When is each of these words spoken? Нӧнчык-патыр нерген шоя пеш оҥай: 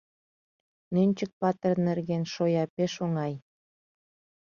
Нӧнчык-патыр 0.93 1.75
нерген 1.87 2.23
шоя 2.33 2.63
пеш 2.75 2.93
оҥай: 3.05 3.33